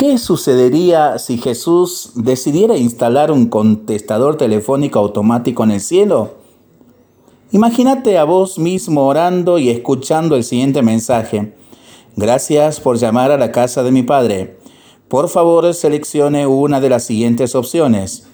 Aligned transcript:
¿Qué 0.00 0.16
sucedería 0.16 1.18
si 1.18 1.36
Jesús 1.36 2.12
decidiera 2.14 2.78
instalar 2.78 3.30
un 3.30 3.50
contestador 3.50 4.38
telefónico 4.38 4.98
automático 4.98 5.62
en 5.62 5.72
el 5.72 5.82
cielo? 5.82 6.36
Imagínate 7.50 8.16
a 8.16 8.24
vos 8.24 8.58
mismo 8.58 9.06
orando 9.06 9.58
y 9.58 9.68
escuchando 9.68 10.36
el 10.36 10.44
siguiente 10.44 10.80
mensaje. 10.80 11.52
Gracias 12.16 12.80
por 12.80 12.96
llamar 12.96 13.30
a 13.30 13.36
la 13.36 13.52
casa 13.52 13.82
de 13.82 13.92
mi 13.92 14.02
Padre. 14.02 14.58
Por 15.08 15.28
favor, 15.28 15.74
seleccione 15.74 16.46
una 16.46 16.80
de 16.80 16.88
las 16.88 17.04
siguientes 17.04 17.54
opciones. 17.54 18.26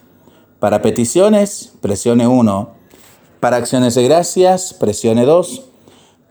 Para 0.61 0.83
peticiones, 0.83 1.73
presione 1.81 2.29
1. 2.29 2.71
Para 3.41 3.57
acciones 3.57 3.97
de 3.97 4.05
gracias, 4.05 4.73
presione 4.73 5.25
2. 5.25 5.65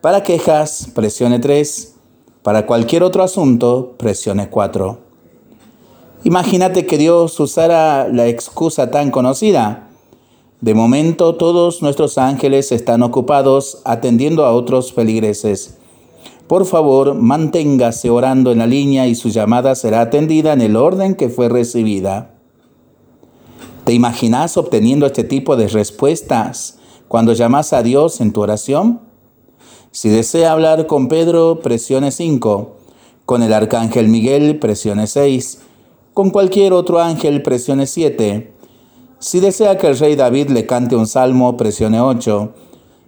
Para 0.00 0.22
quejas, 0.22 0.88
presione 0.94 1.40
3. 1.40 1.94
Para 2.42 2.64
cualquier 2.64 3.02
otro 3.02 3.22
asunto, 3.22 3.96
presione 3.98 4.48
4. 4.48 5.05
Imagínate 6.24 6.86
que 6.86 6.98
Dios 6.98 7.38
usara 7.38 8.08
la 8.08 8.26
excusa 8.26 8.90
tan 8.90 9.10
conocida. 9.10 9.88
De 10.60 10.74
momento 10.74 11.34
todos 11.34 11.82
nuestros 11.82 12.18
ángeles 12.18 12.72
están 12.72 13.02
ocupados 13.02 13.82
atendiendo 13.84 14.44
a 14.44 14.52
otros 14.52 14.92
feligreses. 14.92 15.76
Por 16.48 16.64
favor, 16.64 17.14
manténgase 17.14 18.08
orando 18.08 18.50
en 18.50 18.58
la 18.58 18.66
línea 18.66 19.06
y 19.06 19.14
su 19.14 19.28
llamada 19.28 19.74
será 19.74 20.00
atendida 20.00 20.52
en 20.52 20.62
el 20.62 20.76
orden 20.76 21.14
que 21.14 21.28
fue 21.28 21.48
recibida. 21.48 22.34
¿Te 23.84 23.92
imaginas 23.92 24.56
obteniendo 24.56 25.06
este 25.06 25.22
tipo 25.22 25.56
de 25.56 25.68
respuestas 25.68 26.78
cuando 27.08 27.34
llamas 27.34 27.72
a 27.72 27.82
Dios 27.82 28.20
en 28.20 28.32
tu 28.32 28.40
oración? 28.40 29.00
Si 29.92 30.08
desea 30.08 30.52
hablar 30.52 30.86
con 30.86 31.08
Pedro, 31.08 31.60
presione 31.60 32.10
5. 32.10 32.76
Con 33.24 33.42
el 33.42 33.52
arcángel 33.52 34.08
Miguel, 34.08 34.58
presione 34.58 35.06
6 35.06 35.65
con 36.16 36.30
cualquier 36.30 36.72
otro 36.72 36.98
ángel 36.98 37.42
presione 37.42 37.86
7. 37.86 38.50
Si 39.18 39.38
desea 39.38 39.76
que 39.76 39.86
el 39.86 39.98
rey 39.98 40.16
David 40.16 40.48
le 40.48 40.64
cante 40.64 40.96
un 40.96 41.06
salmo, 41.06 41.58
presione 41.58 42.00
8. 42.00 42.54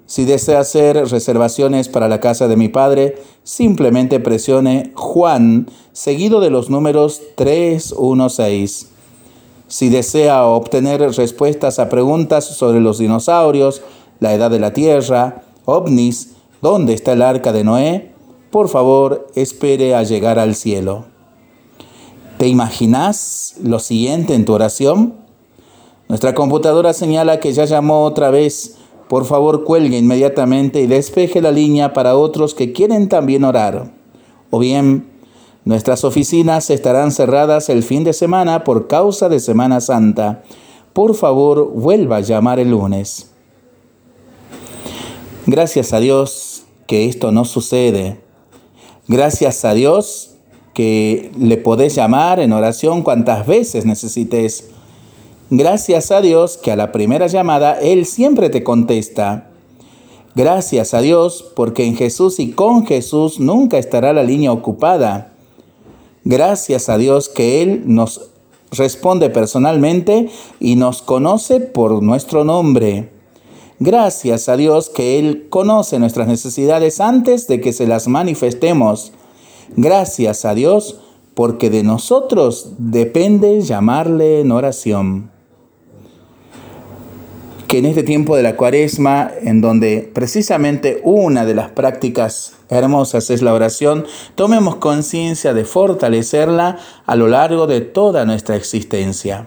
Si 0.05 0.27
desea 0.27 0.61
hacer 0.61 1.09
reservaciones 1.09 1.89
para 1.89 2.09
la 2.09 2.20
casa 2.20 2.48
de 2.48 2.59
mi 2.59 2.69
padre, 2.69 3.17
simplemente 3.45 4.20
presione 4.20 4.92
Juan, 4.95 5.70
seguido 5.92 6.42
de 6.42 6.50
los 6.50 6.69
números 6.69 7.23
316. 7.37 8.91
Si 9.69 9.89
desea 9.89 10.45
obtener 10.45 11.00
respuestas 11.00 11.78
a 11.78 11.89
preguntas 11.89 12.45
sobre 12.45 12.83
los 12.83 12.98
dinosaurios, 12.98 13.81
la 14.20 14.34
edad 14.34 14.50
de 14.50 14.59
la 14.59 14.75
Tierra, 14.75 15.45
ovnis, 15.65 16.34
dónde 16.61 16.93
está 16.93 17.15
el 17.15 17.22
arca 17.22 17.55
de 17.55 17.65
Noé, 17.65 18.12
por 18.50 18.69
favor 18.69 19.28
espere 19.34 19.95
a 19.95 20.03
llegar 20.03 20.39
al 20.39 20.55
cielo. 20.55 21.06
¿Te 22.39 22.47
imaginas 22.47 23.56
lo 23.64 23.81
siguiente 23.81 24.34
en 24.34 24.44
tu 24.44 24.53
oración? 24.53 25.14
Nuestra 26.08 26.34
computadora 26.34 26.92
señala 26.92 27.41
que 27.41 27.53
ya 27.53 27.64
llamó 27.64 28.05
otra 28.05 28.31
vez. 28.31 28.77
Por 29.08 29.25
favor, 29.25 29.64
cuelgue 29.64 29.98
inmediatamente 29.98 30.81
y 30.81 30.86
despeje 30.86 31.42
la 31.42 31.50
línea 31.50 31.92
para 31.92 32.16
otros 32.16 32.55
que 32.55 32.72
quieren 32.72 33.09
también 33.09 33.42
orar. 33.42 33.92
O 34.50 34.61
bien, 34.61 35.11
nuestras 35.64 36.05
oficinas 36.05 36.70
estarán 36.70 37.11
cerradas 37.11 37.69
el 37.70 37.83
fin 37.83 38.05
de 38.05 38.12
semana 38.12 38.62
por 38.62 38.86
causa 38.86 39.28
de 39.28 39.41
Semana 39.41 39.81
Santa. 39.81 40.44
Por 40.92 41.16
favor, 41.16 41.72
vuelva 41.75 42.19
a 42.19 42.20
llamar 42.20 42.61
el 42.61 42.70
lunes. 42.70 43.33
Gracias 45.47 45.92
a 45.92 45.98
Dios 45.98 46.62
que 46.86 47.06
esto 47.06 47.33
no 47.33 47.44
sucede. 47.44 48.20
Gracias 49.09 49.64
a 49.64 49.75
Dios 49.75 50.38
que 50.79 51.33
le 51.37 51.57
podés 51.57 51.97
llamar 51.97 52.39
en 52.39 52.53
oración 52.53 53.03
cuantas 53.03 53.48
veces 53.48 53.84
necesites. 53.84 54.69
Gracias 55.51 56.12
a 56.12 56.21
Dios 56.21 56.57
que 56.57 56.71
a 56.71 56.77
la 56.77 56.93
primera 56.93 57.27
llamada 57.27 57.81
Él 57.81 58.07
siempre 58.07 58.48
te 58.48 58.62
contesta. 58.62 59.50
Gracias 60.37 60.94
a 60.94 61.00
Dios 61.00 61.44
porque 61.56 61.84
en 61.84 61.97
Jesús 61.97 62.39
y 62.39 62.53
con 62.53 62.87
Jesús 62.87 63.41
nunca 63.41 63.77
estará 63.77 64.12
la 64.12 64.22
línea 64.22 64.53
ocupada. 64.53 65.33
Gracias 66.22 66.89
a 66.89 66.97
Dios 66.97 67.28
que 67.28 67.60
Él 67.60 67.83
nos 67.87 68.31
responde 68.71 69.31
personalmente 69.31 70.28
y 70.60 70.77
nos 70.77 71.03
conoce 71.03 71.59
por 71.59 72.05
nuestro 72.05 72.45
nombre. 72.45 73.10
Gracias 73.81 74.49
a 74.49 74.56
Dios 74.56 74.91
que 74.91 75.19
Él 75.19 75.49
conoce 75.50 75.99
nuestras 75.99 76.28
necesidades 76.28 77.00
antes 77.00 77.49
de 77.49 77.60
que 77.60 77.72
se 77.72 77.89
las 77.89 78.06
manifestemos. 78.06 79.12
Gracias 79.77 80.45
a 80.45 80.55
Dios 80.55 81.01
porque 81.34 81.71
de 81.71 81.84
nosotros 81.84 82.73
depende 82.79 83.61
llamarle 83.61 84.41
en 84.41 84.51
oración. 84.51 85.31
Que 87.69 87.78
en 87.78 87.87
este 87.87 88.03
tiempo 88.03 88.34
de 88.34 88.43
la 88.43 88.57
cuaresma, 88.57 89.31
en 89.43 89.61
donde 89.61 90.11
precisamente 90.12 91.01
una 91.05 91.45
de 91.45 91.55
las 91.55 91.71
prácticas 91.71 92.55
hermosas 92.71 93.31
es 93.31 93.43
la 93.43 93.55
oración, 93.55 94.07
tomemos 94.34 94.77
conciencia 94.77 95.55
de 95.55 95.65
fortalecerla 95.65 96.78
a 97.07 97.15
lo 97.15 97.28
largo 97.28 97.67
de 97.67 97.83
toda 97.83 98.25
nuestra 98.25 98.57
existencia. 98.57 99.47